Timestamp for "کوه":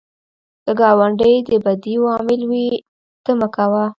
3.55-3.83